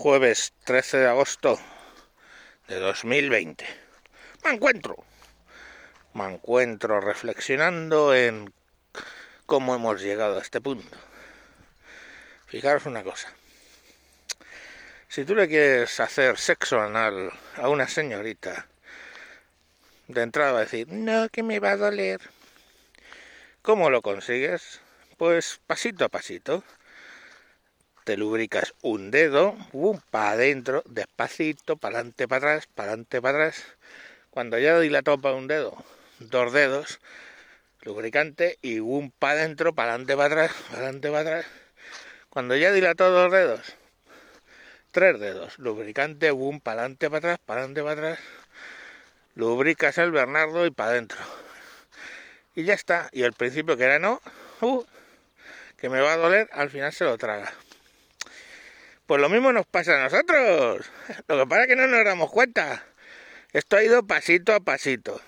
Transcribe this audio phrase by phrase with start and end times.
[0.00, 1.60] jueves 13 de agosto
[2.68, 3.66] de 2020.
[4.42, 4.96] Me encuentro,
[6.14, 8.50] me encuentro reflexionando en
[9.44, 10.96] cómo hemos llegado a este punto.
[12.46, 13.30] Fijaros una cosa.
[15.06, 18.68] Si tú le quieres hacer sexo anal a una señorita,
[20.08, 22.22] de entrada va a decir, no, que me va a doler.
[23.60, 24.80] ¿Cómo lo consigues?
[25.18, 26.64] Pues pasito a pasito
[28.04, 29.56] te lubricas un dedo,
[30.10, 33.64] para adentro, despacito, para adelante, para atrás, para adelante, para atrás.
[34.30, 35.84] Cuando ya dilató para un dedo,
[36.18, 37.00] dos dedos,
[37.82, 41.46] lubricante y un para adentro, para adelante, para atrás, para adelante, para atrás.
[42.30, 43.60] Cuando ya dilató dos dedos,
[44.92, 48.18] tres dedos, lubricante, un para adelante, para atrás, para adelante, para atrás.
[49.34, 51.18] Lubricas el Bernardo y para adentro.
[52.54, 53.08] Y ya está.
[53.12, 54.20] Y el principio que era no,
[54.60, 54.84] uh,
[55.76, 57.52] que me va a doler, al final se lo traga.
[59.10, 60.88] Pues lo mismo nos pasa a nosotros.
[61.26, 62.84] Lo que pasa es que no nos damos cuenta.
[63.52, 65.20] Esto ha ido pasito a pasito.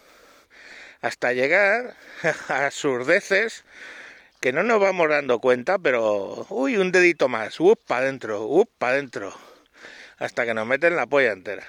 [1.00, 1.96] Hasta llegar
[2.48, 3.64] a surdeces
[4.40, 8.70] que no nos vamos dando cuenta, pero uy, un dedito más, up para adentro, up
[8.78, 9.36] para adentro,
[10.18, 11.66] hasta que nos meten la polla entera.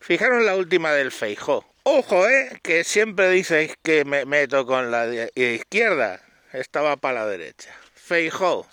[0.00, 1.66] Fijaros la última del Feijó.
[1.82, 6.22] Ojo, eh, que siempre dices que me meto con la izquierda,
[6.54, 7.74] estaba para la derecha.
[7.94, 8.66] Feijó.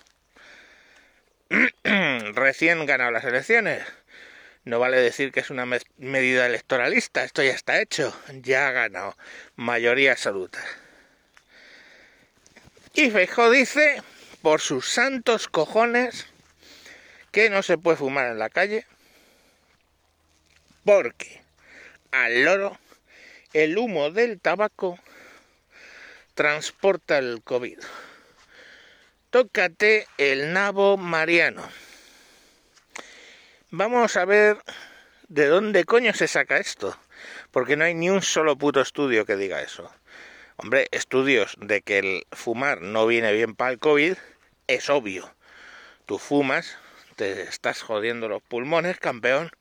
[2.34, 3.82] recién ganado las elecciones.
[4.64, 9.16] No vale decir que es una medida electoralista, esto ya está hecho, ya ha ganado,
[9.56, 10.62] mayoría absoluta.
[12.94, 14.02] Y Feijóo dice,
[14.42, 16.26] por sus santos cojones,
[17.32, 18.86] que no se puede fumar en la calle,
[20.84, 21.40] porque
[22.10, 22.78] al loro
[23.52, 24.98] el humo del tabaco
[26.34, 27.78] transporta el COVID.
[29.30, 31.62] Tócate el nabo mariano.
[33.70, 34.58] Vamos a ver
[35.28, 36.98] de dónde coño se saca esto.
[37.52, 39.88] Porque no hay ni un solo puto estudio que diga eso.
[40.56, 44.16] Hombre, estudios de que el fumar no viene bien para el COVID
[44.66, 45.32] es obvio.
[46.06, 46.76] Tú fumas,
[47.14, 49.52] te estás jodiendo los pulmones, campeón,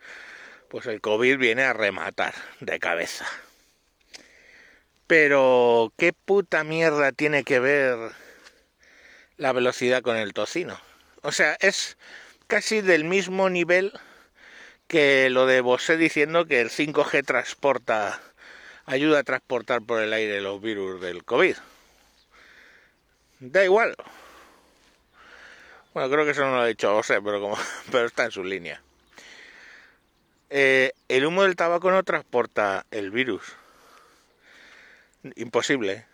[0.70, 3.28] pues el COVID viene a rematar de cabeza.
[5.06, 8.12] Pero, ¿qué puta mierda tiene que ver
[9.40, 10.80] la velocidad con el tocino.
[11.24, 11.98] O sea, es
[12.48, 13.94] casi del mismo nivel
[14.88, 18.22] que lo de Bosé diciendo que el 5G transporta,
[18.86, 21.56] ayuda a transportar por el aire los virus del COVID.
[23.40, 23.96] Da igual.
[25.94, 27.58] Bueno, creo que eso no lo ha dicho Bosé, pero, como,
[27.92, 28.84] pero está en su línea.
[30.50, 33.44] Eh, el humo del tabaco no transporta el virus.
[35.36, 36.06] Imposible.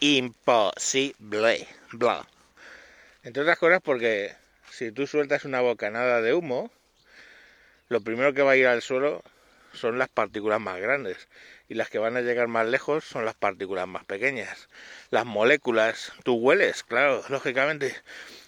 [0.00, 1.66] Imposible.
[1.92, 2.26] Bla.
[3.24, 4.36] Entre otras cosas porque
[4.70, 6.70] si tú sueltas una bocanada de humo,
[7.88, 9.22] lo primero que va a ir al suelo
[9.72, 11.26] son las partículas más grandes
[11.66, 14.68] y las que van a llegar más lejos son las partículas más pequeñas.
[15.08, 17.96] Las moléculas, tú hueles, claro, lógicamente.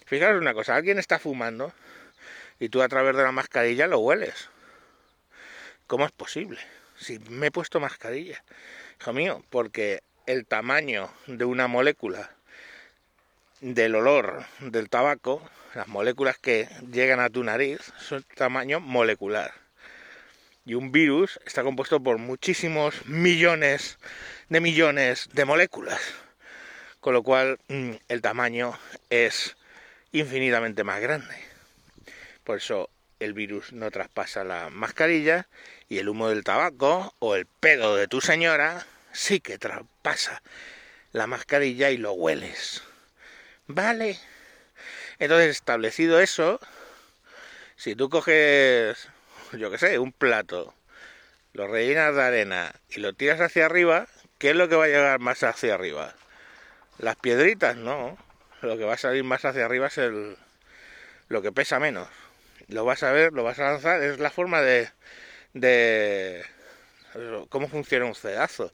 [0.05, 1.73] Fijaros una cosa, alguien está fumando
[2.59, 4.49] y tú a través de la mascarilla lo hueles.
[5.87, 6.59] ¿Cómo es posible?
[6.95, 8.43] Si me he puesto mascarilla,
[9.01, 12.36] hijo mío, porque el tamaño de una molécula
[13.61, 15.41] del olor del tabaco,
[15.73, 19.53] las moléculas que llegan a tu nariz son tamaño molecular.
[20.65, 23.97] Y un virus está compuesto por muchísimos millones
[24.49, 26.01] de millones de moléculas.
[26.99, 28.77] Con lo cual mm, el tamaño
[29.09, 29.55] es
[30.11, 31.35] infinitamente más grande.
[32.43, 35.47] Por eso el virus no traspasa la mascarilla
[35.89, 40.41] y el humo del tabaco o el pedo de tu señora sí que traspasa
[41.13, 42.83] la mascarilla y lo hueles.
[43.67, 44.17] Vale.
[45.19, 46.59] Entonces, establecido eso,
[47.75, 49.09] si tú coges,
[49.53, 50.73] yo qué sé, un plato,
[51.53, 54.07] lo rellenas de arena y lo tiras hacia arriba,
[54.39, 56.15] ¿qué es lo que va a llegar más hacia arriba?
[56.99, 58.17] Las piedritas, no.
[58.61, 60.37] Lo que va a salir más hacia arriba es el,
[61.29, 62.09] lo que pesa menos.
[62.69, 64.89] Lo vas a ver, lo vas a lanzar, es la forma de,
[65.53, 66.45] de
[67.49, 68.71] cómo funciona un cedazo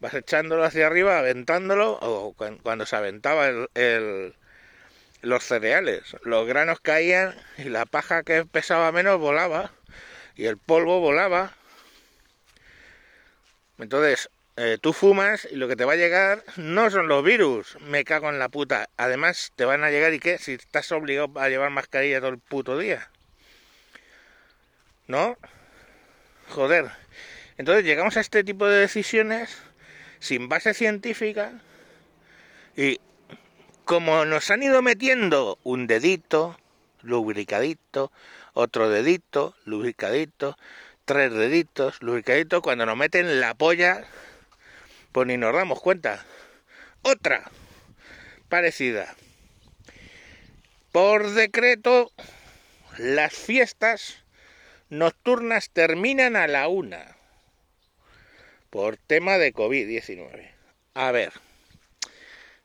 [0.00, 4.34] vas echándolo hacia arriba, aventándolo, o cuando se aventaba el,
[5.22, 9.72] los cereales, los granos caían y la paja que pesaba menos volaba
[10.36, 11.52] y el polvo volaba.
[13.78, 17.76] Entonces, eh, tú fumas y lo que te va a llegar no son los virus,
[17.80, 18.88] me cago en la puta.
[18.96, 22.38] Además, te van a llegar y qué, si estás obligado a llevar mascarilla todo el
[22.38, 23.10] puto día.
[25.08, 25.36] ¿No?
[26.48, 26.90] Joder.
[27.58, 29.56] Entonces llegamos a este tipo de decisiones
[30.18, 31.52] sin base científica
[32.76, 33.00] y
[33.84, 36.58] como nos han ido metiendo un dedito,
[37.02, 38.12] lubricadito,
[38.52, 40.58] otro dedito, lubricadito,
[41.04, 44.04] tres deditos, lubricadito, cuando nos meten la polla,
[45.12, 46.26] pues ni nos damos cuenta.
[47.02, 47.50] Otra
[48.48, 49.14] parecida.
[50.92, 52.10] Por decreto,
[52.98, 54.24] las fiestas
[54.88, 57.15] nocturnas terminan a la una
[58.76, 60.50] por tema de COVID-19.
[60.92, 61.32] A ver,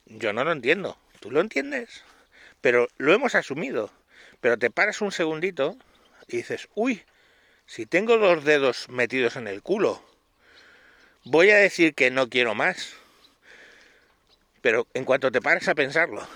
[0.08, 0.98] yo no lo entiendo.
[1.22, 2.04] ¿Tú lo entiendes?
[2.60, 3.90] Pero lo hemos asumido.
[4.42, 5.78] Pero te paras un segundito
[6.28, 7.02] y dices, uy,
[7.66, 10.04] si tengo dos dedos metidos en el culo,
[11.24, 12.94] voy a decir que no quiero más.
[14.60, 16.28] Pero en cuanto te paras a pensarlo,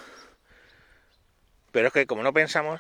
[1.74, 2.80] pero es que como no pensamos,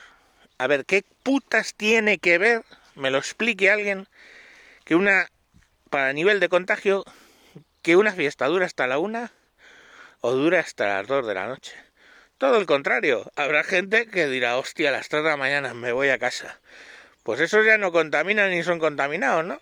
[0.57, 2.63] a ver, ¿qué putas tiene que ver,
[2.95, 4.07] me lo explique alguien,
[4.85, 5.27] que una,
[5.89, 7.03] para nivel de contagio,
[7.81, 9.31] que una fiesta dura hasta la una
[10.21, 11.73] o dura hasta las dos de la noche?
[12.37, 15.91] Todo el contrario, habrá gente que dirá, hostia, a las tres de la mañana me
[15.91, 16.59] voy a casa.
[17.23, 19.61] Pues esos ya no contaminan ni son contaminados, ¿no?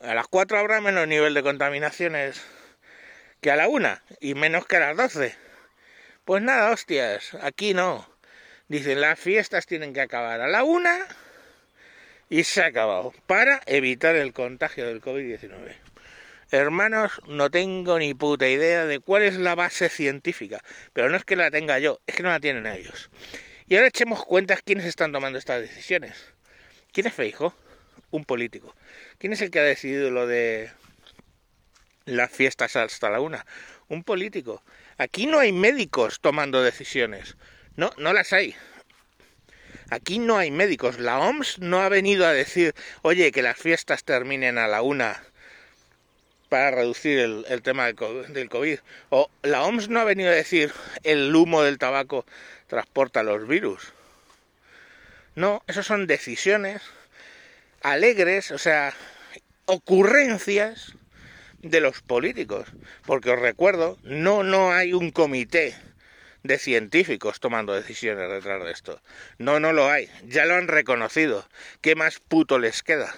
[0.00, 2.42] A las cuatro habrá menos nivel de contaminaciones
[3.40, 5.36] que a la una y menos que a las doce.
[6.24, 8.08] Pues nada, hostias, aquí no.
[8.68, 11.06] Dicen, las fiestas tienen que acabar a la una
[12.30, 15.74] y se ha acabado para evitar el contagio del COVID-19.
[16.52, 20.62] Hermanos, no tengo ni puta idea de cuál es la base científica,
[20.92, 23.10] pero no es que la tenga yo, es que no la tienen ellos.
[23.66, 26.16] Y ahora echemos cuentas quiénes están tomando estas decisiones.
[26.92, 27.54] ¿Quién es Feijo?
[28.10, 28.74] Un político.
[29.18, 30.72] ¿Quién es el que ha decidido lo de
[32.04, 33.46] las fiestas hasta la una?
[33.88, 34.62] Un político.
[34.98, 37.36] Aquí no hay médicos tomando decisiones.
[37.76, 38.56] No, no las hay.
[39.90, 41.00] Aquí no hay médicos.
[41.00, 45.20] La OMS no ha venido a decir, oye, que las fiestas terminen a la una
[46.48, 48.78] para reducir el, tema del COVID.
[49.10, 50.72] O la OMS no ha venido a decir,
[51.02, 52.24] el humo del tabaco
[52.68, 53.92] transporta los virus.
[55.34, 56.82] No, eso son decisiones
[57.82, 58.94] alegres, o sea,
[59.66, 60.92] ocurrencias
[61.62, 62.68] de los políticos.
[63.06, 65.76] Porque os recuerdo, no, no hay un comité
[66.42, 69.00] de científicos tomando decisiones detrás de esto.
[69.38, 70.08] No, no lo hay.
[70.24, 71.46] Ya lo han reconocido.
[71.80, 73.14] ¿Qué más puto les queda?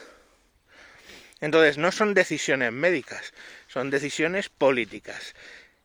[1.41, 3.33] Entonces, no son decisiones médicas,
[3.67, 5.35] son decisiones políticas.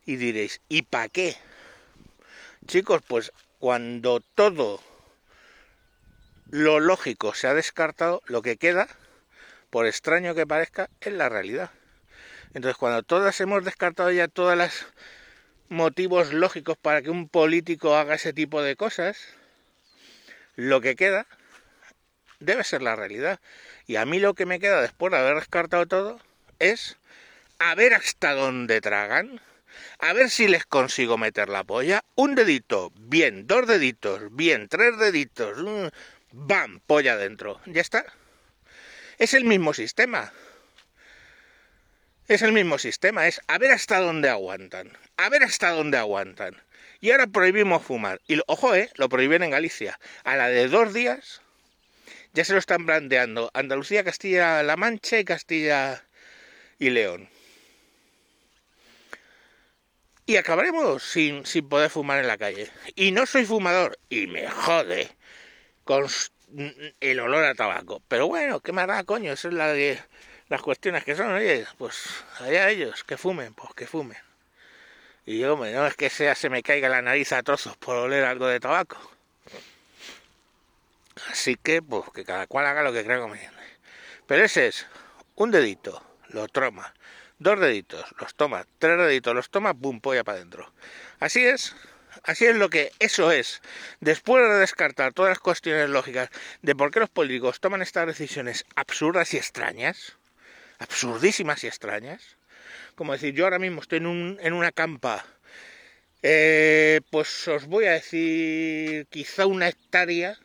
[0.06, 1.36] Y diréis, ¿y para qué?
[2.68, 4.81] Chicos, pues cuando todo
[6.50, 8.88] lo lógico se ha descartado, lo que queda,
[9.72, 11.72] por extraño que parezca, es la realidad.
[12.54, 14.86] Entonces, cuando todas hemos descartado ya todas las
[15.69, 19.18] motivos lógicos para que un político haga ese tipo de cosas,
[20.56, 21.28] lo que queda
[22.40, 23.40] debe ser la realidad.
[23.86, 26.19] Y a mí lo que me queda después de haber descartado todo
[26.60, 26.98] es
[27.60, 29.42] a ver hasta dónde tragan,
[30.00, 34.98] a ver si les consigo meter la polla, un dedito, bien, dos deditos, bien, tres
[34.98, 35.58] deditos,
[36.31, 38.06] bam, polla dentro, ya está.
[39.18, 40.31] Es el mismo sistema.
[42.27, 46.62] Es el mismo sistema, es a ver hasta dónde aguantan, a ver hasta dónde aguantan.
[47.00, 48.19] Y ahora prohibimos fumar.
[48.27, 49.97] Y ojo, eh, lo prohíben en Galicia.
[50.25, 51.41] A la de dos días
[52.33, 56.03] ya se lo están planteando Andalucía, Castilla-La Mancha y Castilla
[56.79, 57.29] y León.
[60.25, 62.69] Y acabaremos sin, sin poder fumar en la calle.
[62.95, 65.09] Y no soy fumador, y me jode
[65.85, 66.07] con
[66.99, 68.04] el olor a tabaco.
[68.09, 69.31] Pero bueno, ¿qué más da, coño?
[69.31, 69.97] Esa es la de
[70.49, 74.18] las cuestiones que son, oye, pues allá ellos, que fumen, pues que fumen.
[75.25, 78.23] Y yo, no es que sea se me caiga la nariz a trozos por oler
[78.23, 78.97] algo de tabaco.
[81.30, 83.57] Así que, pues, que cada cual haga lo que crea conveniente.
[84.25, 84.87] Pero ese es
[85.35, 86.94] un dedito, lo toma.
[87.39, 88.66] Dos deditos, los toma.
[88.80, 90.71] Tres deditos, los toma, pum, polla para adentro.
[91.19, 91.75] Así es.
[92.23, 93.61] Así es lo que eso es.
[93.99, 96.30] Después de descartar todas las cuestiones lógicas
[96.61, 100.18] de por qué los políticos toman estas decisiones absurdas y extrañas,
[100.80, 102.38] absurdísimas y extrañas.
[102.96, 105.26] Como decir, yo ahora mismo estoy en, un, en una campa,
[106.24, 110.38] eh, pues os voy a decir quizá una hectárea,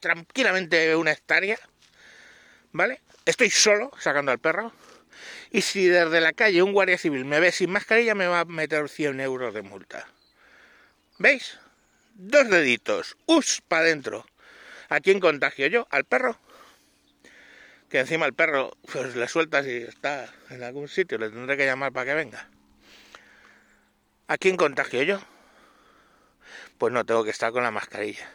[0.00, 1.58] tranquilamente una hectárea,
[2.72, 3.00] ¿vale?
[3.24, 4.72] Estoy solo sacando al perro.
[5.50, 8.44] Y si desde la calle un guardia civil me ve sin mascarilla, me va a
[8.44, 10.06] meter 100 euros de multa.
[11.18, 11.58] ¿Veis?
[12.14, 13.16] Dos deditos.
[13.26, 13.62] ¡Us!
[13.66, 14.26] para adentro.
[14.88, 15.86] ¿A quién contagio yo?
[15.90, 16.38] ¿Al perro?
[17.88, 21.66] Que encima el perro pues le sueltas y está en algún sitio, le tendré que
[21.66, 22.48] llamar para que venga.
[24.28, 25.20] ¿A quién contagio yo?
[26.78, 28.28] Pues no tengo que estar con la mascarilla.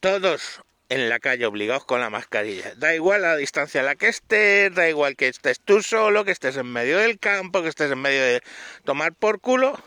[0.00, 2.74] Todos en la calle obligados con la mascarilla.
[2.76, 6.32] Da igual la distancia a la que estés, da igual que estés tú solo, que
[6.32, 8.42] estés en medio del campo, que estés en medio de
[8.84, 9.78] tomar por culo.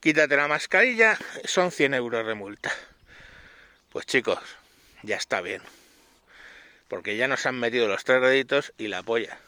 [0.00, 2.72] quítate la mascarilla, son 100 euros de multa.
[3.90, 4.38] Pues chicos,
[5.02, 5.62] ya está bien.
[6.90, 9.38] Porque ya nos han metido los tres deditos y la polla.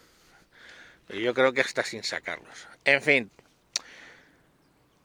[1.08, 2.68] Y yo creo que hasta sin sacarlos.
[2.84, 3.30] En fin,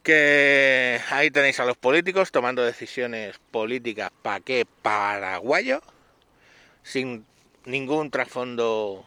[0.03, 5.81] que ahí tenéis a los políticos tomando decisiones políticas para qué paraguayo,
[6.83, 7.25] sin
[7.65, 9.03] ningún trasfondo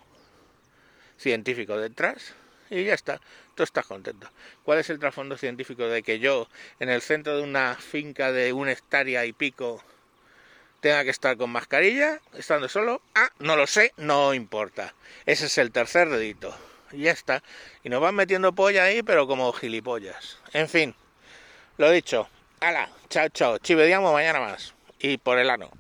[1.17, 2.35] científico detrás,
[2.69, 3.21] y ya está,
[3.55, 4.29] tú estás contento.
[4.65, 6.49] ¿Cuál es el trasfondo científico de que yo,
[6.81, 9.83] en el centro de una finca de un hectárea y pico,
[10.81, 13.03] tenga que estar con mascarilla, estando solo?
[13.15, 14.95] Ah, no lo sé, no importa.
[15.27, 16.57] Ese es el tercer dedito.
[16.93, 17.43] Y ya está.
[17.85, 20.39] Y nos van metiendo polla ahí, pero como gilipollas.
[20.53, 20.95] En fin,
[21.77, 22.29] lo dicho.
[22.61, 23.59] Hala, chao, chao.
[23.59, 24.75] Chivediamo mañana más.
[24.99, 25.71] Y por el ano.